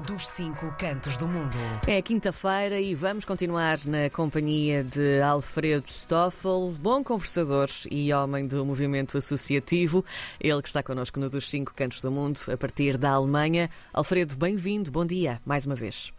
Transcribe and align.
dos 0.00 0.28
cinco 0.28 0.74
cantos 0.78 1.16
do 1.16 1.26
mundo. 1.26 1.56
É 1.86 2.02
quinta-feira 2.02 2.78
e 2.78 2.94
vamos 2.94 3.24
continuar 3.24 3.78
na 3.86 4.10
companhia 4.10 4.84
de 4.84 5.22
Alfredo 5.22 5.88
Stoffel, 5.88 6.74
bom 6.78 7.02
conversador 7.02 7.68
e 7.90 8.12
homem 8.12 8.46
do 8.46 8.64
movimento 8.64 9.16
associativo. 9.16 10.04
Ele 10.38 10.60
que 10.60 10.68
está 10.68 10.82
connosco 10.82 11.18
no 11.18 11.30
dos 11.30 11.48
cinco 11.48 11.72
cantos 11.74 12.02
do 12.02 12.10
mundo 12.10 12.38
a 12.52 12.56
partir 12.56 12.98
da 12.98 13.12
Alemanha. 13.12 13.70
Alfredo, 13.92 14.36
bem-vindo, 14.36 14.90
bom 14.90 15.06
dia, 15.06 15.40
mais 15.46 15.64
uma 15.64 15.74
vez. 15.74 16.12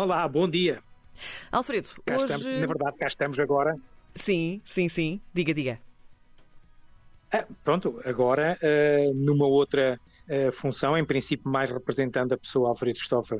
Olá, 0.00 0.28
bom 0.28 0.48
dia. 0.48 0.82
Alfredo, 1.50 1.88
cá 2.04 2.16
hoje. 2.16 2.34
Estamos, 2.34 2.60
na 2.60 2.66
verdade, 2.66 2.96
cá 2.98 3.06
estamos 3.06 3.38
agora. 3.38 3.74
Sim, 4.14 4.60
sim, 4.62 4.88
sim. 4.88 5.20
Diga, 5.32 5.54
diga. 5.54 5.78
Ah, 7.32 7.44
pronto, 7.64 8.00
agora 8.04 8.58
uh, 8.62 9.14
numa 9.14 9.46
outra 9.46 9.98
uh, 10.28 10.52
função, 10.52 10.96
em 10.96 11.04
princípio 11.04 11.50
mais 11.50 11.70
representando 11.70 12.32
a 12.32 12.38
pessoa 12.38 12.68
Alfredo 12.68 12.98
Stoffer 12.98 13.38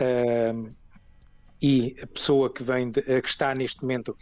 uh, 0.00 0.74
e 1.60 1.96
a 2.02 2.06
pessoa 2.06 2.52
que 2.52 2.62
vem 2.62 2.90
de, 2.90 3.02
que 3.02 3.28
está 3.28 3.54
neste 3.54 3.82
momento 3.82 4.16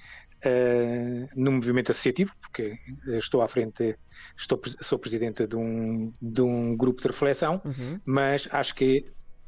no 1.36 1.52
movimento 1.52 1.92
associativo, 1.92 2.32
porque 2.40 2.78
estou 3.18 3.42
à 3.42 3.48
frente, 3.48 3.94
estou, 4.34 4.58
sou 4.80 4.98
presidente 4.98 5.46
de 5.46 5.54
um, 5.54 6.14
de 6.20 6.40
um 6.40 6.74
grupo 6.74 7.02
de 7.02 7.08
reflexão, 7.08 7.60
uhum. 7.62 8.00
mas 8.06 8.48
acho 8.50 8.74
que 8.74 9.04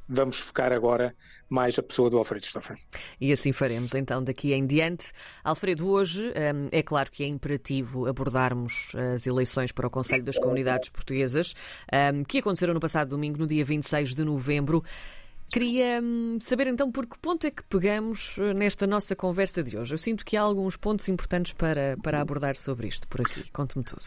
vamos 0.06 0.38
focar 0.38 0.70
agora 0.70 1.14
mais 1.52 1.78
a 1.78 1.82
pessoa 1.82 2.08
do 2.08 2.18
Alfredo 2.18 2.44
Stoffer. 2.44 2.78
E 3.20 3.30
assim 3.32 3.52
faremos 3.52 3.94
então 3.94 4.24
daqui 4.24 4.52
em 4.52 4.66
diante. 4.66 5.12
Alfredo, 5.44 5.88
hoje 5.88 6.28
hum, 6.28 6.68
é 6.72 6.82
claro 6.82 7.10
que 7.10 7.22
é 7.22 7.26
imperativo 7.26 8.06
abordarmos 8.06 8.92
as 9.14 9.26
eleições 9.26 9.70
para 9.70 9.86
o 9.86 9.90
Conselho 9.90 10.24
das 10.24 10.38
Comunidades 10.38 10.88
Portuguesas, 10.88 11.54
hum, 11.92 12.22
que 12.24 12.38
aconteceram 12.38 12.74
no 12.74 12.80
passado 12.80 13.10
domingo, 13.10 13.38
no 13.38 13.46
dia 13.46 13.64
26 13.64 14.14
de 14.14 14.24
novembro. 14.24 14.82
Queria 15.50 16.00
hum, 16.02 16.38
saber 16.40 16.68
então 16.68 16.90
por 16.90 17.06
que 17.06 17.18
ponto 17.18 17.46
é 17.46 17.50
que 17.50 17.62
pegamos 17.64 18.38
eh, 18.38 18.54
nesta 18.54 18.86
nossa 18.86 19.14
conversa 19.14 19.62
de 19.62 19.76
hoje. 19.76 19.92
Eu 19.92 19.98
sinto 19.98 20.24
que 20.24 20.34
há 20.34 20.40
alguns 20.40 20.78
pontos 20.78 21.06
importantes 21.08 21.52
para, 21.52 21.98
para 22.02 22.22
abordar 22.22 22.56
sobre 22.56 22.88
isto 22.88 23.06
por 23.06 23.20
aqui. 23.20 23.50
Conte-me 23.52 23.84
tudo. 23.84 24.02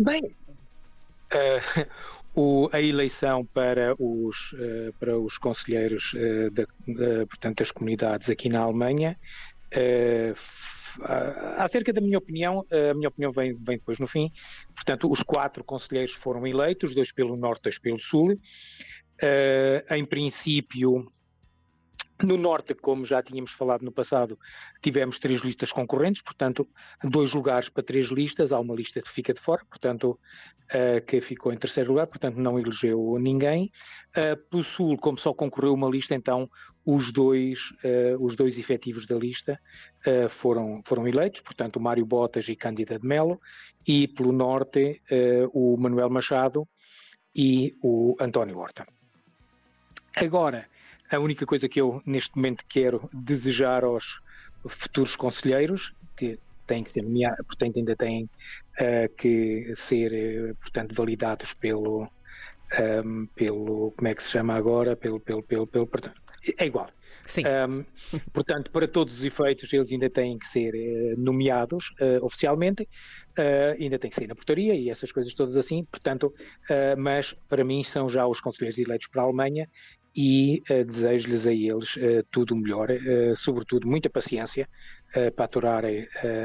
Bem, 0.00 0.22
uh, 0.24 1.86
o, 2.36 2.68
a 2.70 2.82
eleição 2.82 3.46
para 3.46 3.94
os, 3.98 4.52
uh, 4.52 4.92
para 5.00 5.18
os 5.18 5.38
conselheiros 5.38 6.12
uh, 6.12 6.50
da, 6.50 6.66
portanto, 7.26 7.58
das 7.58 7.70
comunidades 7.70 8.28
aqui 8.28 8.50
na 8.50 8.60
Alemanha. 8.60 9.18
Uh, 9.74 10.36
acerca 11.56 11.92
da 11.92 12.00
minha 12.00 12.16
opinião, 12.16 12.64
a 12.70 12.94
minha 12.94 13.08
opinião 13.08 13.30
vem, 13.30 13.54
vem 13.54 13.76
depois 13.76 13.98
no 13.98 14.06
fim. 14.06 14.30
Portanto, 14.74 15.10
os 15.10 15.22
quatro 15.22 15.62
conselheiros 15.62 16.14
foram 16.14 16.46
eleitos, 16.46 16.94
dois 16.94 17.12
pelo 17.12 17.36
norte, 17.36 17.64
dois 17.64 17.78
pelo 17.78 17.98
sul. 17.98 18.40
em 19.90 20.06
princípio, 20.06 21.06
no 22.22 22.36
Norte, 22.36 22.74
como 22.74 23.04
já 23.04 23.22
tínhamos 23.22 23.52
falado 23.52 23.82
no 23.82 23.92
passado, 23.92 24.38
tivemos 24.80 25.18
três 25.18 25.40
listas 25.40 25.70
concorrentes, 25.70 26.22
portanto, 26.22 26.66
dois 27.04 27.34
lugares 27.34 27.68
para 27.68 27.82
três 27.82 28.06
listas, 28.08 28.52
há 28.52 28.58
uma 28.58 28.74
lista 28.74 29.02
que 29.02 29.10
fica 29.10 29.34
de 29.34 29.40
fora, 29.40 29.62
portanto, 29.68 30.18
uh, 30.72 31.04
que 31.06 31.20
ficou 31.20 31.52
em 31.52 31.58
terceiro 31.58 31.90
lugar, 31.90 32.06
portanto, 32.06 32.36
não 32.36 32.58
elegeu 32.58 33.18
ninguém. 33.20 33.70
Uh, 34.16 34.36
pelo 34.48 34.64
Sul, 34.64 34.96
como 34.96 35.18
só 35.18 35.34
concorreu 35.34 35.74
uma 35.74 35.88
lista, 35.88 36.14
então 36.14 36.50
os 36.84 37.12
dois, 37.12 37.58
uh, 37.84 38.24
os 38.24 38.34
dois 38.34 38.58
efetivos 38.58 39.06
da 39.06 39.16
lista 39.16 39.60
uh, 40.06 40.28
foram, 40.28 40.80
foram 40.84 41.06
eleitos, 41.06 41.42
portanto, 41.42 41.76
o 41.76 41.80
Mário 41.80 42.06
Botas 42.06 42.48
e 42.48 42.56
Cândida 42.56 42.98
de 42.98 43.06
Melo, 43.06 43.40
e 43.86 44.08
pelo 44.08 44.32
Norte, 44.32 45.00
o 45.52 45.76
Manuel 45.76 46.10
Machado 46.10 46.66
e 47.32 47.76
o 47.80 48.16
António 48.18 48.58
Horta. 48.58 48.84
Agora, 50.16 50.66
a 51.10 51.18
única 51.18 51.46
coisa 51.46 51.68
que 51.68 51.80
eu 51.80 52.02
neste 52.04 52.36
momento 52.36 52.64
quero 52.68 53.08
desejar 53.12 53.84
aos 53.84 54.20
futuros 54.68 55.14
conselheiros, 55.16 55.92
que 56.16 56.38
têm 56.66 56.82
que 56.82 56.92
ser 56.92 57.02
nomeados, 57.02 57.46
portanto 57.46 57.78
ainda 57.78 57.94
têm 57.94 58.24
uh, 58.24 59.14
que 59.16 59.72
ser, 59.76 60.50
uh, 60.50 60.54
portanto, 60.56 60.94
validados 60.94 61.54
pelo, 61.54 62.02
um, 62.02 62.08
ehm, 62.72 63.26
pelo, 63.34 63.92
como 63.96 64.08
é 64.08 64.14
que 64.14 64.22
se 64.22 64.30
chama 64.30 64.54
agora, 64.54 64.96
pelo, 64.96 65.20
pelo, 65.20 65.42
pelo, 65.42 65.66
pelo 65.66 65.86
portanto, 65.86 66.20
é 66.58 66.66
igual. 66.66 66.90
Sim. 67.26 67.42
Um, 67.46 67.84
portanto, 68.32 68.70
para 68.70 68.86
todos 68.86 69.14
os 69.14 69.24
efeitos, 69.24 69.72
eles 69.72 69.90
ainda 69.90 70.08
têm 70.08 70.38
que 70.38 70.46
ser 70.46 70.72
uh, 70.74 71.20
nomeados 71.20 71.92
uh, 72.00 72.24
oficialmente, 72.24 72.84
uh, 72.84 73.80
ainda 73.80 73.98
têm 73.98 74.10
que 74.10 74.16
sair 74.16 74.28
na 74.28 74.34
portaria 74.34 74.74
e 74.74 74.88
essas 74.88 75.10
coisas 75.10 75.34
todas 75.34 75.56
assim, 75.56 75.84
portanto, 75.84 76.32
mas 76.96 77.34
para 77.48 77.64
mim 77.64 77.82
são 77.82 78.08
já 78.08 78.26
os 78.26 78.40
conselheiros 78.40 78.78
eleitos 78.78 79.08
para 79.08 79.22
a 79.22 79.24
Alemanha 79.24 79.68
e 80.16 80.62
uh, 80.70 80.84
desejo-lhes 80.84 81.46
a 81.46 81.52
eles 81.52 81.96
uh, 81.96 82.24
tudo 82.30 82.54
o 82.54 82.56
melhor, 82.56 82.90
uh, 82.90 83.36
sobretudo 83.36 83.86
muita 83.86 84.08
paciência 84.08 84.68
para 85.34 85.46
aturar 85.46 85.84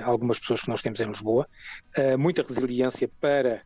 algumas 0.04 0.40
pessoas 0.40 0.62
que 0.62 0.70
nós 0.70 0.82
temos 0.82 1.00
em 1.02 1.08
Lisboa, 1.08 1.46
muita 2.18 2.42
resiliência 2.42 3.10
para 3.20 3.64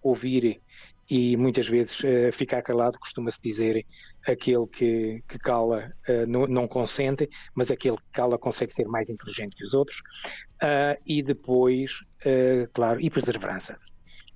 ouvir 0.00 0.62
e 1.10 1.36
muitas 1.36 1.68
vezes 1.68 2.00
ficar 2.32 2.62
calado, 2.62 2.98
costuma-se 2.98 3.38
dizer 3.42 3.84
aquele 4.26 4.66
que, 4.66 5.22
que 5.28 5.38
cala 5.40 5.92
não, 6.26 6.46
não, 6.46 6.66
consente, 6.66 7.28
mas 7.54 7.70
aquele 7.70 7.98
que 7.98 8.10
cala 8.12 8.38
consegue 8.38 8.72
ser 8.72 8.86
mais 8.86 9.10
inteligente 9.10 9.56
que 9.56 9.64
os 9.64 9.74
outros, 9.74 10.00
e 11.04 11.22
depois, 11.22 11.90
claro, 12.72 12.98
e 12.98 13.10
perseverança 13.10 13.76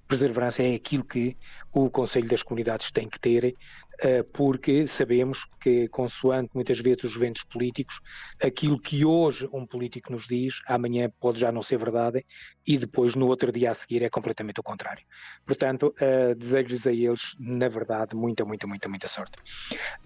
perseverança 0.06 0.62
é 0.62 0.74
aquilo 0.74 1.04
que 1.04 1.36
o 1.72 1.90
Conselho 1.90 2.28
das 2.28 2.42
Comunidades 2.42 2.90
tem 2.92 3.08
que 3.08 3.18
ter 3.18 3.54
eh, 4.00 4.22
porque 4.22 4.86
sabemos 4.86 5.46
que, 5.60 5.88
consoante 5.88 6.50
muitas 6.54 6.80
vezes 6.80 7.04
os 7.04 7.16
ventos 7.16 7.44
políticos, 7.44 8.00
aquilo 8.42 8.78
que 8.78 9.04
hoje 9.04 9.48
um 9.52 9.66
político 9.66 10.12
nos 10.12 10.26
diz, 10.26 10.60
amanhã 10.66 11.10
pode 11.20 11.38
já 11.38 11.52
não 11.52 11.62
ser 11.62 11.78
verdade 11.78 12.24
e 12.66 12.76
depois, 12.76 13.14
no 13.14 13.26
outro 13.28 13.52
dia 13.52 13.70
a 13.70 13.74
seguir, 13.74 14.02
é 14.02 14.10
completamente 14.10 14.60
o 14.60 14.62
contrário. 14.62 15.04
Portanto, 15.46 15.94
uh, 16.00 16.34
desejo-lhes 16.34 16.86
a 16.86 16.92
eles, 16.92 17.36
na 17.38 17.68
verdade, 17.68 18.16
muita, 18.16 18.44
muita, 18.44 18.66
muita, 18.66 18.88
muita 18.88 19.08
sorte. 19.08 19.38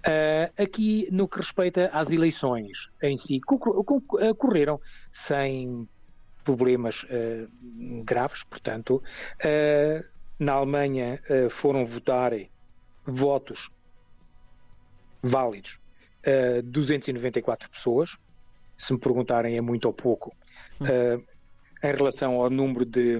Uh, 0.07 0.63
aqui, 0.63 1.09
no 1.11 1.27
que 1.27 1.39
respeita 1.39 1.91
às 1.93 2.11
eleições 2.11 2.91
em 3.03 3.17
si, 3.17 3.41
correram 4.37 4.81
sem 5.13 5.89
problemas 6.49 7.05
uh, 7.05 8.03
graves, 8.05 8.43
portanto, 8.45 9.03
na 10.39 10.53
Alemanha 10.53 11.21
foram 11.51 11.85
votar 11.85 12.33
votos 13.05 13.71
válidos 15.23 15.73
uh, 16.27 16.59
eh, 16.59 16.63
294 16.63 17.71
pessoas. 17.71 18.17
Se 18.77 18.93
me 18.93 18.99
perguntarem 18.99 19.57
é 19.57 19.61
muito 19.61 19.87
ou 19.87 19.93
pouco, 19.93 20.35
uh, 20.81 21.25
em 21.83 21.95
relação 21.95 22.41
ao 22.41 22.51
número 22.51 22.85
de 22.85 23.19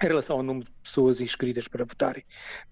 em 0.00 0.06
relação 0.06 0.36
ao 0.36 0.42
número 0.44 0.66
de 0.66 0.70
pessoas 0.80 1.20
inscritas 1.20 1.66
para 1.66 1.84
votarem, 1.84 2.24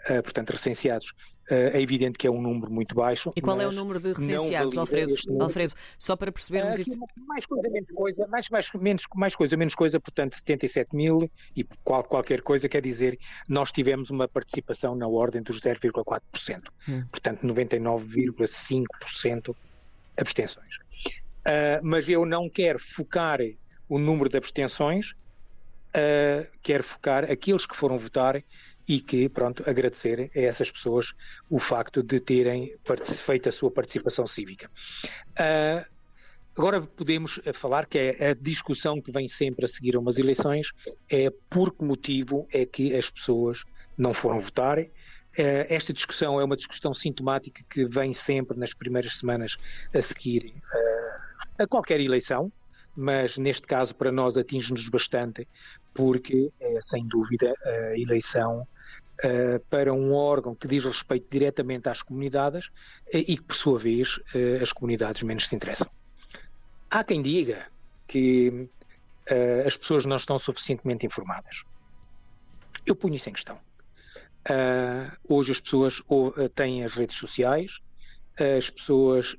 uh, 0.09 0.23
portanto, 0.23 0.51
recenseados, 0.51 1.11
uh, 1.11 1.36
é 1.49 1.81
evidente 1.81 2.19
que 2.19 2.27
é 2.27 2.31
um 2.31 2.41
número 2.41 2.73
muito 2.73 2.95
baixo. 2.95 3.33
E 3.37 3.41
qual 3.41 3.61
é 3.61 3.67
o 3.67 3.73
número 3.73 4.01
de 4.01 4.13
recenseados, 4.13 4.77
Alfredo? 4.77 5.15
Alfredo, 5.41 5.75
só 5.99 6.15
para 6.17 6.31
percebermos... 6.33 6.79
Uh, 6.79 6.85
mais 7.27 7.47
coisa, 7.47 7.71
menos 7.71 7.91
coisa, 7.93 8.27
mais, 8.27 8.51
mais, 8.51 8.71
menos, 8.75 9.05
mais 9.15 9.35
coisa, 9.35 9.57
menos 9.57 9.75
coisa, 9.75 9.99
portanto, 10.01 10.35
77 10.35 10.95
mil 10.95 11.31
e 11.55 11.65
qual, 11.85 12.03
qualquer 12.05 12.43
coisa, 12.43 12.69
quer 12.69 12.83
dizer, 12.83 13.19
nós 13.49 13.73
tivemos 13.73 14.11
uma 14.11 14.29
participação 14.29 14.95
na 14.95 15.07
ordem 15.07 15.43
dos 15.43 15.61
0,4%. 15.61 16.63
Hum. 16.89 17.05
Portanto, 17.11 17.47
99,5% 17.47 19.55
abstenções. 20.17 20.79
mas 21.83 22.09
eu 22.09 22.25
não 22.25 22.49
quero 22.49 22.79
focar 22.79 23.41
o 23.89 23.99
número 23.99 24.29
de 24.29 24.37
abstenções, 24.37 25.11
uh, 25.11 26.47
quer 26.63 26.83
focar 26.83 27.31
aqueles 27.31 27.67
que 27.67 27.77
foram 27.77 27.99
votar 27.99 28.43
e 28.89 29.01
que, 29.01 29.29
pronto, 29.29 29.69
agradecer 29.69 30.31
a 30.35 30.41
essas 30.41 30.71
pessoas 30.71 31.15
o 31.51 31.59
facto 31.59 32.03
de 32.03 32.21
terem 32.21 32.75
feito 33.05 33.49
a 33.49 33.53
sua 33.53 33.71
participação 33.71 34.27
cívica. 34.27 34.71
Uh, 35.33 35.85
agora 36.57 36.81
podemos 36.81 37.41
falar 37.53 37.87
que 37.87 37.99
é 37.99 38.31
a 38.31 38.35
discussão 38.35 39.01
que 39.01 39.11
vem 39.11 39.29
sempre 39.29 39.65
a 39.65 39.69
seguir 39.69 39.97
a 39.97 39.99
umas 39.99 40.19
eleições 40.19 40.73
é 41.11 41.31
por 41.51 41.75
que 41.75 41.85
motivo 41.85 42.47
é 42.53 42.65
que 42.65 42.95
as 42.95 43.11
pessoas 43.11 43.65
não 43.99 44.15
foram 44.15 44.39
votar. 44.39 44.79
Uh, 44.79 45.67
esta 45.69 45.93
discussão 45.93 46.41
é 46.41 46.45
uma 46.45 46.57
discussão 46.57 46.95
sintomática 46.95 47.63
que 47.69 47.85
vem 47.85 48.13
sempre 48.15 48.57
nas 48.57 48.73
primeiras 48.73 49.19
semanas 49.19 49.57
a 49.93 50.01
seguir 50.01 50.55
uh, 50.55 51.63
a 51.63 51.67
qualquer 51.67 52.01
eleição, 52.01 52.53
mas 52.97 53.37
neste 53.37 53.67
caso 53.67 53.95
para 53.95 54.13
nós 54.13 54.39
atinge-nos 54.39 54.89
bastante, 54.89 55.47
porque 55.93 56.51
é 56.61 56.81
sem 56.81 57.07
dúvida 57.07 57.53
a 57.65 57.99
eleição 57.99 58.67
Uh, 59.25 59.59
para 59.71 59.95
um 59.95 60.13
órgão 60.13 60.55
que 60.55 60.69
diz 60.69 60.85
respeito 60.85 61.31
diretamente 61.31 61.89
às 61.89 62.03
comunidades 62.03 62.67
uh, 62.67 62.73
e 63.13 63.39
que, 63.39 63.43
por 63.43 63.57
sua 63.57 63.79
vez, 63.79 64.19
uh, 64.19 64.63
as 64.63 64.73
comunidades 64.73 65.23
menos 65.23 65.49
se 65.49 65.57
interessam. 65.57 65.89
Há 66.91 67.03
quem 67.03 67.23
diga 67.23 67.67
que 68.07 68.69
as 69.67 69.77
pessoas 69.77 70.05
não 70.05 70.17
estão 70.17 70.39
suficientemente 70.39 71.07
informadas. 71.07 71.65
Eu 72.85 72.95
punho 72.95 73.17
isso 73.17 73.29
em 73.29 73.33
questão. 73.33 73.59
Hoje 75.29 75.51
as 75.51 75.61
pessoas 75.61 76.01
têm 76.55 76.85
as 76.85 76.95
redes 76.95 77.17
sociais, 77.17 77.81
as 78.59 78.71
pessoas 78.71 79.37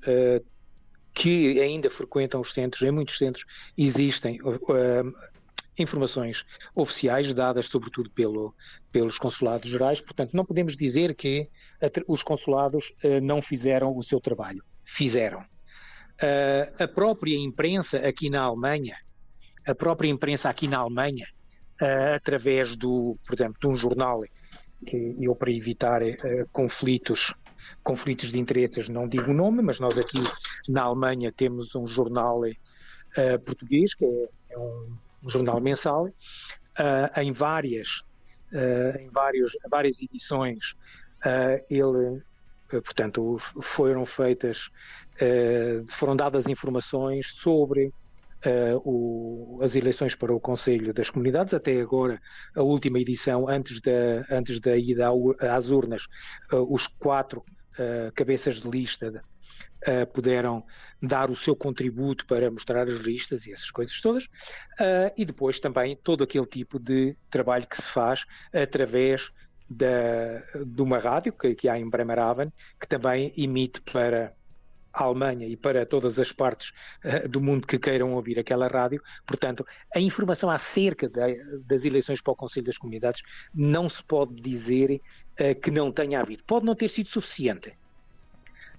que 1.13 1.61
ainda 1.61 1.89
frequentam 1.89 2.41
os 2.41 2.53
centros, 2.53 2.81
em 2.81 2.91
muitos 2.91 3.17
centros 3.17 3.45
existem 3.77 4.39
informações 5.81 6.45
oficiais 6.75 7.33
dadas 7.33 7.67
sobretudo 7.67 8.09
pelo, 8.11 8.53
pelos 8.91 9.17
consulados 9.17 9.69
gerais, 9.69 10.01
portanto 10.01 10.33
não 10.33 10.45
podemos 10.45 10.75
dizer 10.75 11.15
que 11.15 11.49
os 12.07 12.23
consulados 12.23 12.93
não 13.21 13.41
fizeram 13.41 13.95
o 13.95 14.03
seu 14.03 14.19
trabalho. 14.19 14.63
Fizeram. 14.85 15.43
a 16.79 16.87
própria 16.87 17.37
imprensa 17.37 17.99
aqui 17.99 18.29
na 18.29 18.41
Alemanha, 18.41 18.97
a 19.67 19.75
própria 19.75 20.09
imprensa 20.09 20.49
aqui 20.49 20.67
na 20.67 20.79
Alemanha, 20.79 21.27
através 22.15 22.75
do, 22.75 23.17
por 23.25 23.35
exemplo, 23.35 23.57
de 23.59 23.67
um 23.67 23.75
jornal 23.75 24.23
que 24.85 25.15
eu 25.19 25.35
para 25.35 25.51
evitar 25.51 26.01
uh, 26.03 26.15
conflitos 26.51 27.33
conflitos 27.83 28.31
de 28.31 28.39
interesses 28.39 28.87
não 28.87 29.07
digo 29.07 29.31
o 29.31 29.33
nome, 29.33 29.61
mas 29.61 29.79
nós 29.79 29.97
aqui 29.97 30.21
na 30.69 30.83
Alemanha 30.83 31.31
temos 31.31 31.75
um 31.75 31.87
jornal 31.87 32.41
uh, 32.41 33.39
português 33.43 33.93
que 33.93 34.05
é, 34.05 34.29
é 34.51 34.57
um, 34.57 34.95
um, 35.27 35.29
jornal 35.29 35.61
mensal 35.61 36.05
uh, 36.05 37.19
em 37.21 37.31
várias 37.31 38.03
em 39.01 39.09
vários, 39.09 39.51
várias 39.69 40.01
edições 40.01 40.73
ele 41.69 42.23
portanto 42.69 43.37
foram 43.61 44.05
feitas 44.05 44.69
foram 45.89 46.15
dadas 46.15 46.47
informações 46.47 47.27
sobre 47.27 47.91
uh, 48.45 48.81
o, 48.83 49.59
as 49.61 49.75
eleições 49.75 50.15
para 50.15 50.33
o 50.33 50.39
Conselho 50.39 50.93
das 50.93 51.09
Comunidades, 51.09 51.53
até 51.53 51.79
agora 51.79 52.21
a 52.55 52.61
última 52.61 52.99
edição, 52.99 53.49
antes 53.49 53.81
da, 53.81 54.25
antes 54.29 54.59
da 54.59 54.75
ida 54.77 55.09
às 55.39 55.71
urnas, 55.71 56.03
uh, 56.51 56.73
os 56.73 56.87
quatro 56.87 57.39
uh, 57.39 58.11
cabeças 58.13 58.59
de 58.59 58.69
lista 58.69 59.23
Uh, 59.85 60.11
puderam 60.11 60.65
dar 60.99 61.29
o 61.29 61.35
seu 61.35 61.55
contributo 61.55 62.25
para 62.25 62.49
mostrar 62.49 62.87
as 62.87 62.95
listas 62.95 63.45
e 63.45 63.53
essas 63.53 63.69
coisas 63.69 64.01
todas, 64.01 64.23
uh, 64.25 65.13
e 65.15 65.23
depois 65.23 65.59
também 65.59 65.95
todo 65.95 66.23
aquele 66.23 66.47
tipo 66.47 66.79
de 66.79 67.15
trabalho 67.29 67.67
que 67.67 67.77
se 67.77 67.87
faz 67.89 68.25
através 68.51 69.31
da, 69.69 70.39
de 70.65 70.81
uma 70.81 70.97
rádio 70.97 71.31
que, 71.31 71.53
que 71.53 71.69
há 71.69 71.77
em 71.77 71.87
Bremerhaven, 71.87 72.51
que 72.79 72.87
também 72.87 73.31
emite 73.37 73.79
para 73.81 74.33
à 74.97 75.03
Alemanha 75.03 75.47
e 75.47 75.55
para 75.55 75.85
todas 75.85 76.17
as 76.19 76.31
partes 76.31 76.73
uh, 77.05 77.27
do 77.29 77.39
mundo 77.39 77.67
que 77.67 77.77
queiram 77.77 78.13
ouvir 78.13 78.39
aquela 78.39 78.67
rádio. 78.67 79.01
Portanto, 79.25 79.65
a 79.95 79.99
informação 79.99 80.49
acerca 80.49 81.07
das 81.65 81.85
eleições 81.85 82.21
para 82.21 82.33
o 82.33 82.35
Conselho 82.35 82.65
das 82.65 82.77
Comunidades 82.77 83.21
não 83.53 83.87
se 83.87 84.03
pode 84.03 84.33
dizer 84.35 85.01
uh, 85.39 85.59
que 85.61 85.69
não 85.69 85.91
tenha 85.91 86.19
havido. 86.19 86.43
Pode 86.45 86.65
não 86.65 86.75
ter 86.75 86.89
sido 86.89 87.09
suficiente. 87.09 87.77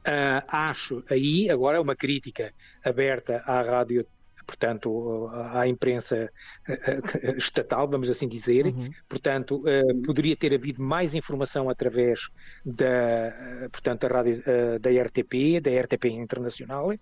Uh, 0.08 0.40
acho 0.48 1.04
aí, 1.10 1.50
agora, 1.50 1.82
uma 1.82 1.94
crítica 1.94 2.54
aberta 2.82 3.42
à 3.44 3.60
rádio 3.60 4.06
portanto, 4.46 5.28
à 5.52 5.68
imprensa 5.68 6.32
eh, 6.66 6.98
estatal, 7.36 7.86
vamos 7.86 8.08
assim 8.08 8.26
dizer. 8.26 8.64
Uhum. 8.64 8.90
Portanto, 9.06 9.62
eh, 9.66 9.82
poderia 10.06 10.34
ter 10.34 10.54
havido 10.54 10.82
mais 10.82 11.14
informação 11.14 11.68
através 11.68 12.30
da, 12.64 13.68
portanto, 13.70 14.08
da 14.08 14.08
rádio 14.08 14.42
da 14.80 14.90
RTP, 14.90 15.60
da 15.60 15.70
RTP 15.82 16.06
Internacional, 16.06 16.94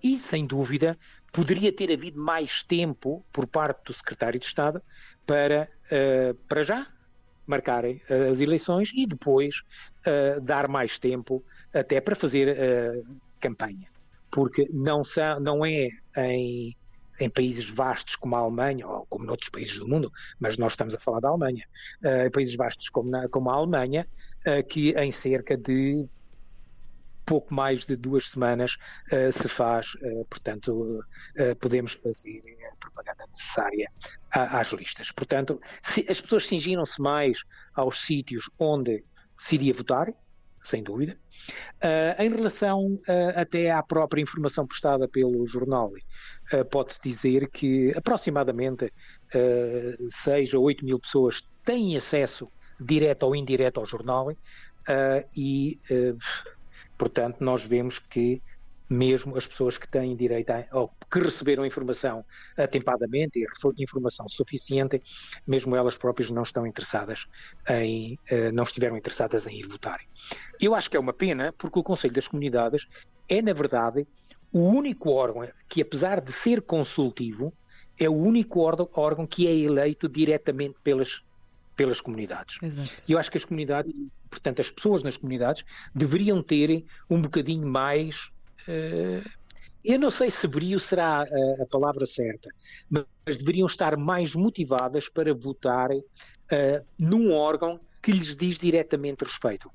e, 0.00 0.18
sem 0.18 0.46
dúvida, 0.46 0.96
poderia 1.32 1.72
ter 1.72 1.92
havido 1.92 2.20
mais 2.20 2.62
tempo 2.62 3.26
por 3.32 3.48
parte 3.48 3.86
do 3.86 3.92
secretário 3.92 4.38
de 4.38 4.46
Estado 4.46 4.80
para, 5.26 5.68
para 6.46 6.62
já, 6.62 6.86
marcarem 7.50 8.00
as 8.30 8.40
eleições 8.40 8.90
e 8.94 9.06
depois 9.06 9.62
dar 10.42 10.68
mais 10.68 10.98
tempo 10.98 11.44
até 11.74 12.00
para 12.00 12.16
fazer 12.16 12.56
campanha. 13.40 13.88
Porque 14.30 14.68
não, 14.72 15.02
são, 15.02 15.40
não 15.40 15.66
é 15.66 15.88
em, 16.16 16.76
em 17.18 17.30
países 17.30 17.68
vastos 17.68 18.16
como 18.16 18.36
a 18.36 18.40
Alemanha, 18.40 18.86
ou 18.86 19.06
como 19.06 19.24
noutros 19.24 19.50
países 19.50 19.78
do 19.78 19.88
mundo, 19.88 20.12
mas 20.38 20.56
nós 20.56 20.72
estamos 20.72 20.94
a 20.94 21.00
falar 21.00 21.20
da 21.20 21.28
Alemanha, 21.28 21.64
uh, 22.04 22.26
em 22.26 22.30
países 22.30 22.54
vastos 22.54 22.88
como, 22.88 23.10
na, 23.10 23.28
como 23.28 23.50
a 23.50 23.54
Alemanha, 23.54 24.06
uh, 24.46 24.66
que 24.66 24.90
em 24.92 25.10
cerca 25.10 25.56
de 25.56 26.06
pouco 27.30 27.54
mais 27.54 27.86
de 27.86 27.94
duas 27.94 28.28
semanas 28.28 28.76
uh, 29.12 29.30
se 29.30 29.48
faz, 29.48 29.92
portanto, 30.28 31.00
podemos 31.60 31.92
fazer 31.94 32.42
a 32.72 32.76
propaganda 32.76 33.24
necessária 33.28 33.88
às 34.32 34.72
listas. 34.72 35.12
Portanto, 35.12 35.60
se, 35.80 36.04
as 36.08 36.20
pessoas 36.20 36.48
cingiram-se 36.48 37.00
mais 37.00 37.38
aos 37.72 38.00
sítios 38.00 38.50
onde 38.58 39.04
se 39.36 39.54
iria 39.54 39.72
votar, 39.72 40.12
sem 40.60 40.82
dúvida. 40.82 41.16
Uh, 41.82 42.22
em 42.22 42.28
relação 42.28 42.94
uh, 42.94 43.00
até 43.34 43.70
à 43.70 43.82
própria 43.82 44.20
informação 44.20 44.66
prestada 44.66 45.08
pelo 45.08 45.46
jornal, 45.46 45.90
uh, 46.52 46.64
pode-se 46.70 47.00
dizer 47.02 47.48
que 47.48 47.92
aproximadamente 47.96 48.84
uh, 48.84 50.10
6 50.10 50.54
ou 50.54 50.64
8 50.64 50.84
mil 50.84 51.00
pessoas 51.00 51.48
têm 51.64 51.96
acesso 51.96 52.50
direto 52.78 53.22
ou 53.24 53.34
indireto 53.34 53.78
ao 53.78 53.86
jornal 53.86 54.32
e, 55.36 55.78
portanto, 57.00 57.38
nós 57.40 57.64
vemos 57.64 57.98
que 57.98 58.42
mesmo 58.86 59.34
as 59.34 59.46
pessoas 59.46 59.78
que 59.78 59.88
têm 59.88 60.14
direito 60.14 60.50
a, 60.50 60.66
ou 60.72 60.90
que 61.10 61.18
receberam 61.18 61.64
informação 61.64 62.22
atempadamente 62.58 63.38
e 63.38 63.82
informação 63.82 64.28
suficiente, 64.28 65.00
mesmo 65.46 65.74
elas 65.74 65.96
próprias 65.96 66.30
não 66.30 66.42
estão 66.42 66.66
interessadas 66.66 67.26
em, 67.70 68.18
uh, 68.30 68.52
não 68.52 68.64
estiveram 68.64 68.98
interessadas 68.98 69.46
em 69.46 69.56
ir 69.60 69.66
votar. 69.66 69.98
Eu 70.60 70.74
acho 70.74 70.90
que 70.90 70.96
é 70.96 71.00
uma 71.00 71.14
pena, 71.14 71.54
porque 71.56 71.78
o 71.78 71.82
Conselho 71.82 72.12
das 72.12 72.28
Comunidades 72.28 72.86
é, 73.26 73.40
na 73.40 73.54
verdade, 73.54 74.06
o 74.52 74.58
único 74.58 75.08
órgão 75.08 75.48
que, 75.68 75.80
apesar 75.80 76.20
de 76.20 76.32
ser 76.32 76.60
consultivo, 76.60 77.50
é 77.98 78.10
o 78.10 78.14
único 78.14 78.60
órgão, 78.60 78.90
órgão 78.92 79.26
que 79.26 79.46
é 79.46 79.54
eleito 79.54 80.06
diretamente 80.06 80.76
pelas 80.82 81.22
pelas 81.80 81.98
comunidades. 81.98 82.58
Exato. 82.62 82.92
E 83.08 83.12
eu 83.12 83.18
acho 83.18 83.30
que 83.30 83.38
as 83.38 83.44
comunidades, 83.46 83.90
portanto, 84.28 84.60
as 84.60 84.70
pessoas 84.70 85.02
nas 85.02 85.16
comunidades 85.16 85.64
deveriam 85.94 86.42
ter 86.42 86.84
um 87.08 87.22
bocadinho 87.22 87.66
mais 87.66 88.30
eh, 88.68 89.22
eu 89.82 89.98
não 89.98 90.10
sei 90.10 90.28
se 90.28 90.46
brio 90.46 90.78
será 90.78 91.22
a, 91.22 91.62
a, 91.62 91.66
palavra 91.70 92.04
certa, 92.04 92.50
mas 92.90 93.38
deveriam 93.38 93.66
estar 93.66 93.96
mais 93.96 94.34
motivadas 94.34 95.08
para 95.08 95.32
votar 95.32 95.90
uh, 95.90 96.86
num 96.98 97.32
órgão 97.32 97.80
que 98.02 98.12
lhes 98.12 98.36
diz 98.36 98.58
diretamente 98.58 99.24
respeito. 99.24 99.70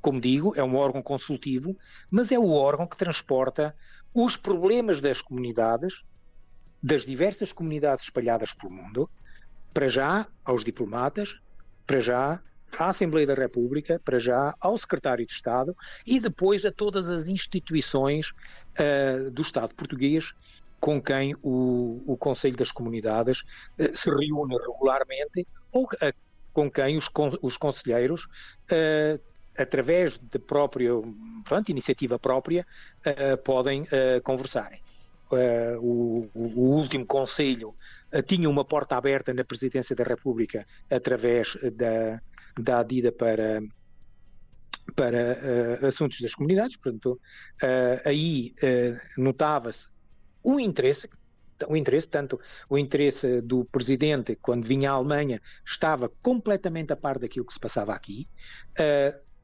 Como 0.00 0.20
digo, 0.20 0.54
é 0.54 0.62
um 0.62 0.76
órgão 0.76 1.02
consultivo, 1.02 1.76
mas 2.08 2.30
é 2.30 2.38
o 2.38 2.50
órgão 2.50 2.86
que 2.86 2.96
transporta 2.96 3.74
os 4.14 4.36
problemas 4.36 5.00
das 5.00 5.20
comunidades, 5.20 6.04
das 6.80 7.04
diversas 7.04 7.50
comunidades 7.50 8.04
espalhadas 8.04 8.54
pelo 8.54 8.72
mundo, 8.72 9.10
para 9.72 9.88
já 9.88 10.26
aos 10.44 10.64
diplomatas, 10.64 11.38
para 11.86 12.00
já 12.00 12.40
à 12.78 12.88
Assembleia 12.88 13.26
da 13.26 13.34
República, 13.34 14.00
para 14.04 14.18
já, 14.18 14.54
ao 14.60 14.76
Secretário 14.78 15.26
de 15.26 15.32
Estado 15.32 15.76
e 16.06 16.20
depois 16.20 16.64
a 16.64 16.72
todas 16.72 17.10
as 17.10 17.28
instituições 17.28 18.30
uh, 18.30 19.30
do 19.30 19.42
Estado 19.42 19.74
português 19.74 20.32
com 20.80 21.00
quem 21.00 21.34
o, 21.42 22.02
o 22.06 22.16
Conselho 22.16 22.56
das 22.56 22.72
Comunidades 22.72 23.42
uh, 23.78 23.94
se 23.94 24.08
reúne 24.08 24.56
regularmente 24.56 25.46
ou 25.72 25.84
uh, 25.84 26.14
com 26.52 26.70
quem 26.70 26.96
os, 26.96 27.08
os 27.42 27.56
conselheiros, 27.56 28.26
através 29.56 30.18
de 30.18 30.36
própria 30.36 30.90
iniciativa 31.68 32.18
própria, 32.18 32.66
podem 33.44 33.86
conversar. 35.30 35.78
O, 35.78 36.20
o, 36.34 36.76
último 36.76 37.06
Conselho 37.06 37.74
tinha 38.26 38.48
uma 38.48 38.64
porta 38.64 38.96
aberta 38.96 39.32
na 39.32 39.44
Presidência 39.44 39.94
da 39.94 40.04
República 40.04 40.66
através 40.90 41.56
da, 41.72 42.20
da 42.58 42.80
Adida 42.80 43.12
para 43.12 43.60
para 44.96 45.78
uh, 45.82 45.86
assuntos 45.86 46.20
das 46.20 46.34
comunidades, 46.34 46.76
portanto, 46.76 47.12
uh, 47.62 48.00
aí 48.04 48.52
uh, 48.60 49.22
notava-se 49.22 49.86
o 50.42 50.58
interesse, 50.58 51.08
o 51.68 51.76
interesse, 51.76 52.08
tanto 52.08 52.40
o 52.68 52.76
interesse 52.76 53.40
do 53.40 53.64
presidente, 53.66 54.36
quando 54.42 54.66
vinha 54.66 54.90
à 54.90 54.94
Alemanha, 54.94 55.40
estava 55.64 56.08
completamente 56.20 56.92
a 56.92 56.96
par 56.96 57.20
daquilo 57.20 57.46
que 57.46 57.54
se 57.54 57.60
passava 57.60 57.94
aqui, 57.94 58.26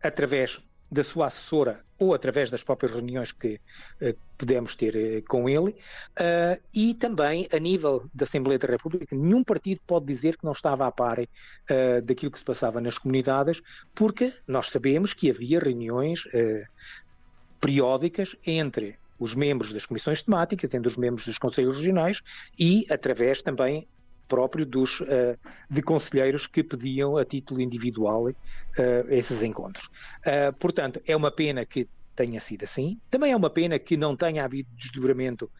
através 0.02 0.60
da 0.90 1.02
sua 1.02 1.26
assessora 1.26 1.84
ou 1.98 2.14
através 2.14 2.50
das 2.50 2.62
próprias 2.62 2.92
reuniões 2.92 3.32
que 3.32 3.60
uh, 4.00 4.16
pudemos 4.36 4.76
ter 4.76 4.94
uh, 4.94 5.24
com 5.26 5.48
ele, 5.48 5.70
uh, 5.70 6.60
e 6.72 6.94
também 6.94 7.48
a 7.52 7.58
nível 7.58 8.08
da 8.12 8.24
Assembleia 8.24 8.58
da 8.58 8.68
República, 8.68 9.16
nenhum 9.16 9.42
partido 9.42 9.80
pode 9.86 10.04
dizer 10.06 10.36
que 10.36 10.44
não 10.44 10.52
estava 10.52 10.86
a 10.86 10.92
par 10.92 11.18
daquilo 12.04 12.30
que 12.30 12.38
se 12.38 12.44
passava 12.44 12.80
nas 12.80 12.98
comunidades, 12.98 13.62
porque 13.94 14.32
nós 14.46 14.68
sabemos 14.68 15.12
que 15.12 15.30
havia 15.30 15.58
reuniões 15.58 16.24
periódicas 17.60 18.36
entre 18.46 18.98
os 19.18 19.34
membros 19.34 19.72
das 19.72 19.86
comissões 19.86 20.22
temáticas, 20.22 20.74
entre 20.74 20.88
os 20.88 20.96
membros 20.96 21.24
dos 21.24 21.38
conselhos 21.38 21.78
regionais 21.78 22.22
e 22.58 22.86
através 22.90 23.42
também 23.42 23.88
próprio 24.28 24.66
dos, 24.66 25.00
uh, 25.00 25.38
de 25.70 25.82
conselheiros 25.82 26.46
que 26.46 26.62
pediam 26.62 27.16
a 27.16 27.24
título 27.24 27.60
individual 27.60 28.24
uh, 28.24 28.32
esses 29.08 29.42
encontros. 29.42 29.86
Uh, 30.24 30.52
portanto, 30.58 31.00
é 31.06 31.16
uma 31.16 31.30
pena 31.30 31.64
que 31.64 31.88
tenha 32.14 32.40
sido 32.40 32.64
assim. 32.64 32.98
Também 33.10 33.32
é 33.32 33.36
uma 33.36 33.50
pena 33.50 33.78
que 33.78 33.96
não 33.96 34.16
tenha 34.16 34.44
havido 34.44 34.68
desdobramento 34.72 35.50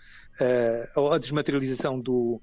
ou 0.94 1.12
a 1.12 1.18
desmaterialização 1.18 2.00
do, 2.00 2.40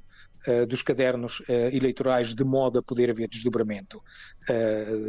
dos 0.68 0.84
cadernos 0.84 1.42
eleitorais 1.48 2.36
de 2.36 2.44
modo 2.44 2.78
a 2.78 2.84
poder 2.84 3.10
haver 3.10 3.28
desdobramento 3.28 4.04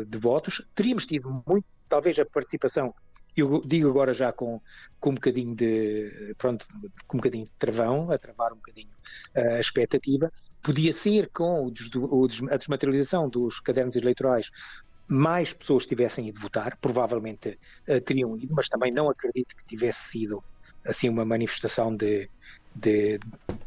de 0.06 0.18
votos. 0.18 0.62
Teríamos 0.74 1.04
tido 1.04 1.42
muito, 1.46 1.66
talvez 1.86 2.18
a 2.18 2.24
participação 2.24 2.94
eu 3.36 3.60
digo 3.64 3.88
agora 3.88 4.14
já 4.14 4.32
com, 4.32 4.60
com 5.00 5.10
um 5.10 5.14
bocadinho 5.14 5.54
de 5.54 6.34
pronto, 6.38 6.66
com 7.06 7.16
um 7.16 7.20
bocadinho 7.20 7.44
de 7.44 7.50
travão, 7.52 8.10
a 8.10 8.18
travar 8.18 8.52
um 8.52 8.56
bocadinho 8.56 8.94
a 9.34 9.60
expectativa, 9.60 10.32
podia 10.64 10.92
ser 10.94 11.28
com 11.28 11.70
a 12.50 12.56
desmaterialização 12.56 13.28
dos 13.28 13.60
cadernos 13.60 13.94
eleitorais 13.94 14.50
mais 15.06 15.52
pessoas 15.52 15.86
tivessem 15.86 16.28
ido 16.28 16.40
votar, 16.40 16.78
provavelmente 16.78 17.58
uh, 17.86 18.00
teriam 18.00 18.36
ido, 18.38 18.54
mas 18.54 18.70
também 18.70 18.90
não 18.90 19.10
acredito 19.10 19.54
que 19.54 19.64
tivesse 19.66 20.08
sido 20.08 20.42
assim 20.82 21.10
uma 21.10 21.24
manifestação 21.24 21.94
de, 21.94 22.30
de, 22.74 23.20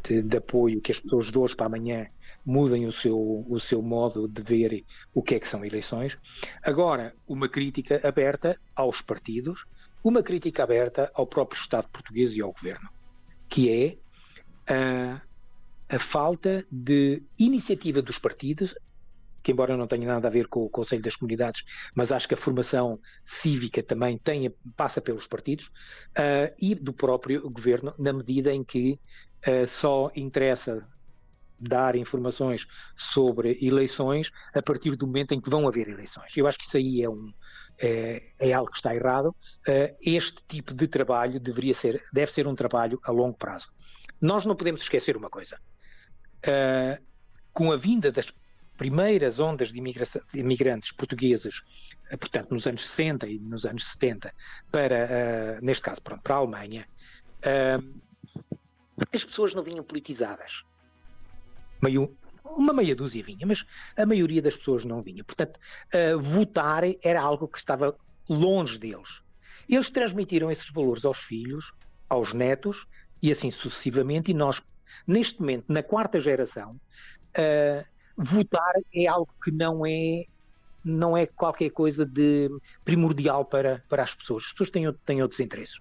de, 0.03 0.23
de, 0.23 0.37
apoio 0.37 0.81
que 0.81 0.91
as 0.91 0.99
pessoas 0.99 1.31
de 1.31 1.37
hoje 1.37 1.55
para 1.55 1.67
amanhã 1.67 2.07
mudem 2.43 2.87
o 2.87 2.91
seu, 2.91 3.45
o 3.47 3.59
seu 3.59 3.81
modo 3.81 4.27
de 4.27 4.41
ver 4.41 4.83
o 5.13 5.21
que 5.21 5.35
é 5.35 5.39
que 5.39 5.47
são 5.47 5.63
eleições. 5.63 6.17
Agora, 6.63 7.13
uma 7.27 7.47
crítica 7.47 7.99
aberta 8.03 8.59
aos 8.75 9.01
partidos, 9.01 9.65
uma 10.03 10.23
crítica 10.23 10.63
aberta 10.63 11.11
ao 11.13 11.27
próprio 11.27 11.59
Estado 11.59 11.87
português 11.89 12.33
e 12.33 12.41
ao 12.41 12.51
governo, 12.51 12.89
que 13.47 13.69
é 13.69 13.97
uh, 14.73 15.21
a 15.89 15.99
falta 15.99 16.65
de 16.71 17.23
iniciativa 17.39 18.01
dos 18.01 18.19
partidos, 18.19 18.75
que 19.41 19.51
embora 19.51 19.77
não 19.77 19.87
tenha 19.87 20.05
nada 20.05 20.27
a 20.27 20.31
ver 20.31 20.47
com 20.47 20.65
o 20.65 20.69
Conselho 20.69 21.01
das 21.01 21.15
Comunidades, 21.15 21.63
mas 21.95 22.11
acho 22.11 22.27
que 22.27 22.33
a 22.33 22.37
formação 22.37 22.99
cívica 23.23 23.81
também 23.81 24.17
tem, 24.17 24.53
passa 24.75 25.01
pelos 25.01 25.27
partidos, 25.27 25.67
uh, 25.67 26.53
e 26.59 26.75
do 26.75 26.91
próprio 26.91 27.49
governo, 27.49 27.93
na 27.97 28.11
medida 28.11 28.53
em 28.53 28.63
que 28.63 28.99
uh, 29.47 29.65
só 29.65 30.11
interessa 30.15 30.85
dar 31.59 31.95
informações 31.95 32.67
sobre 32.95 33.57
eleições 33.61 34.31
a 34.53 34.61
partir 34.61 34.95
do 34.95 35.07
momento 35.07 35.33
em 35.33 35.41
que 35.41 35.49
vão 35.49 35.67
haver 35.67 35.87
eleições. 35.87 36.35
Eu 36.35 36.45
acho 36.45 36.57
que 36.57 36.65
isso 36.65 36.77
aí 36.77 37.01
é, 37.01 37.09
um, 37.09 37.33
é, 37.79 38.31
é 38.37 38.53
algo 38.53 38.69
que 38.69 38.77
está 38.77 38.93
errado. 38.93 39.29
Uh, 39.67 39.95
este 40.01 40.43
tipo 40.45 40.73
de 40.73 40.87
trabalho 40.87 41.39
deveria 41.39 41.73
ser, 41.73 42.03
deve 42.11 42.31
ser 42.31 42.45
um 42.47 42.53
trabalho 42.53 42.99
a 43.01 43.11
longo 43.11 43.37
prazo. 43.37 43.69
Nós 44.19 44.45
não 44.45 44.57
podemos 44.57 44.81
esquecer 44.81 45.15
uma 45.15 45.29
coisa 45.29 45.57
uh, 46.47 47.03
com 47.53 47.71
a 47.71 47.77
vinda 47.77 48.11
das 48.11 48.33
primeiras 48.77 49.39
ondas 49.39 49.71
de, 49.71 49.81
de 49.81 50.39
imigrantes 50.39 50.91
portugueses, 50.91 51.59
uh, 52.11 52.17
portanto, 52.17 52.51
nos 52.51 52.65
anos 52.65 52.85
60 52.85 53.27
e 53.27 53.39
nos 53.39 53.65
anos 53.65 53.85
70, 53.85 54.33
para, 54.71 55.59
uh, 55.59 55.65
neste 55.65 55.83
caso, 55.83 56.01
pronto, 56.01 56.21
para 56.21 56.35
a 56.35 56.37
Alemanha, 56.39 56.87
as 59.13 59.23
pessoas 59.23 59.53
não 59.53 59.63
vinham 59.63 59.83
politizadas. 59.83 60.63
Meio, 61.81 62.17
uma 62.43 62.73
meia 62.73 62.95
dúzia 62.95 63.23
vinha, 63.23 63.45
mas 63.45 63.65
a 63.95 64.05
maioria 64.05 64.41
das 64.41 64.57
pessoas 64.57 64.83
não 64.83 65.01
vinha. 65.03 65.23
Portanto, 65.23 65.59
votar 66.19 66.83
era 67.03 67.21
algo 67.21 67.47
que 67.47 67.59
estava 67.59 67.95
longe 68.27 68.77
deles. 68.79 69.21
Eles 69.69 69.91
transmitiram 69.91 70.49
esses 70.49 70.69
valores 70.71 71.05
aos 71.05 71.19
filhos, 71.19 71.73
aos 72.09 72.33
netos 72.33 72.87
e 73.21 73.31
assim 73.31 73.51
sucessivamente, 73.51 74.31
e 74.31 74.33
nós 74.33 74.61
Neste 75.05 75.39
momento, 75.39 75.65
na 75.67 75.83
quarta 75.83 76.19
geração, 76.19 76.79
uh, 77.37 77.85
votar 78.17 78.73
é 78.93 79.07
algo 79.07 79.33
que 79.43 79.51
não 79.51 79.85
é 79.85 80.25
não 80.83 81.17
é 81.17 81.25
qualquer 81.25 81.69
coisa 81.71 82.05
de 82.05 82.49
primordial 82.85 83.43
para, 83.43 83.83
para 83.89 84.03
as 84.03 84.13
pessoas. 84.13 84.43
As 84.45 84.51
pessoas 84.51 84.69
têm, 84.69 84.93
têm 85.05 85.21
outros 85.21 85.41
interesses. 85.41 85.77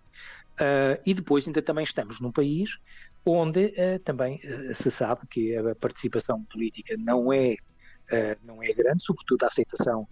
Uh, 0.57 0.99
e 1.05 1.15
depois 1.15 1.47
ainda 1.47 1.63
também 1.63 1.85
estamos 1.85 2.19
num 2.21 2.33
país 2.33 2.79
onde 3.25 3.67
uh, 3.67 3.99
também 4.03 4.41
uh, 4.43 4.75
se 4.75 4.91
sabe 4.91 5.27
que 5.29 5.55
a 5.55 5.75
participação 5.77 6.43
política 6.45 6.97
não 6.99 7.33
é, 7.33 7.57
não 8.43 8.63
é 8.63 8.73
grande, 8.73 9.03
sobretudo 9.03 9.43
a 9.43 9.47
aceitação 9.47 10.07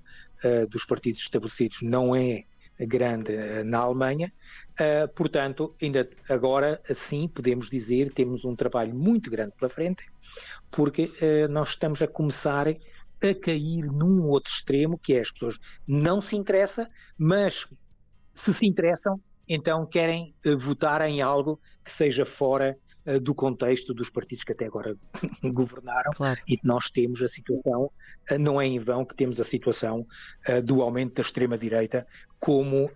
dos 0.68 0.84
partidos 0.84 1.20
estabelecidos 1.20 1.78
não 1.80 2.14
é 2.14 2.44
grande 2.78 3.34
eh, 3.34 3.64
na 3.64 3.78
Alemanha. 3.78 4.32
Uh, 4.72 5.06
portanto, 5.14 5.74
ainda 5.80 6.08
agora, 6.28 6.80
assim, 6.88 7.28
podemos 7.28 7.70
dizer, 7.70 8.12
temos 8.12 8.44
um 8.44 8.56
trabalho 8.56 8.94
muito 8.94 9.30
grande 9.30 9.52
pela 9.58 9.70
frente, 9.70 10.04
porque 10.70 11.04
uh, 11.04 11.48
nós 11.48 11.70
estamos 11.70 12.02
a 12.02 12.08
começar 12.08 12.66
a 12.68 13.34
cair 13.40 13.84
num 13.86 14.26
outro 14.26 14.52
extremo, 14.52 14.98
que 14.98 15.14
é 15.14 15.20
as 15.20 15.30
pessoas 15.30 15.58
não 15.86 16.20
se 16.20 16.36
interessam, 16.36 16.86
mas 17.16 17.68
se 18.32 18.52
se 18.52 18.66
interessam, 18.66 19.20
então 19.48 19.86
querem 19.86 20.34
votar 20.58 21.00
em 21.02 21.22
algo 21.22 21.60
que 21.84 21.92
seja 21.92 22.26
fora 22.26 22.76
do 23.22 23.34
contexto 23.34 23.92
dos 23.92 24.10
partidos 24.10 24.44
que 24.44 24.52
até 24.52 24.66
agora 24.66 24.96
governaram 25.42 26.12
claro. 26.14 26.40
e 26.48 26.58
nós 26.64 26.90
temos 26.90 27.22
a 27.22 27.28
situação, 27.28 27.90
uh, 28.30 28.38
não 28.38 28.60
é 28.60 28.66
em 28.66 28.78
vão 28.78 29.04
que 29.04 29.14
temos 29.14 29.40
a 29.40 29.44
situação 29.44 30.06
do 30.64 30.82
aumento 30.82 31.14
da 31.14 31.22
extrema-direita 31.22 32.06
como 32.38 32.90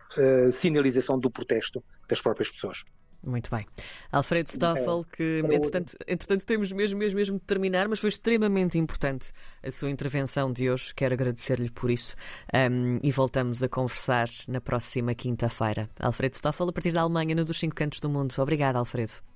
sinalização 0.53 1.19
do 1.19 1.31
protesto 1.31 1.83
das 2.09 2.21
próprias 2.21 2.51
pessoas. 2.51 2.85
Muito 3.23 3.51
bem. 3.51 3.67
Alfredo 4.13 4.49
Stoffel, 4.49 5.05
que 5.13 5.43
entretanto, 5.45 5.97
entretanto 6.07 6.47
temos 6.47 6.71
mesmo, 6.71 6.99
mesmo, 6.99 7.17
mesmo 7.17 7.39
de 7.39 7.45
terminar, 7.45 7.89
mas 7.89 7.99
foi 7.99 8.09
extremamente 8.09 8.79
importante 8.79 9.33
a 9.63 9.71
sua 9.71 9.91
intervenção 9.91 10.53
de 10.53 10.71
hoje. 10.71 10.95
Quero 10.95 11.15
agradecer-lhe 11.15 11.71
por 11.71 11.91
isso 11.91 12.15
um, 12.55 13.01
e 13.03 13.11
voltamos 13.11 13.63
a 13.63 13.69
conversar 13.69 14.29
na 14.47 14.61
próxima 14.61 15.15
quinta-feira. 15.15 15.91
Alfredo 15.99 16.37
Stoffel, 16.37 16.69
a 16.69 16.73
partir 16.73 16.93
da 16.93 17.01
Alemanha, 17.01 17.35
no 17.35 17.45
dos 17.45 17.59
cinco 17.59 17.75
cantos 17.75 18.01
do 18.01 18.09
mundo. 18.09 18.33
Obrigada, 18.39 18.79
Alfredo. 18.79 19.21